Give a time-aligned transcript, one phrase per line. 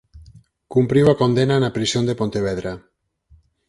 [0.73, 2.73] Cumpriu a condena na prisión de Pontevedra.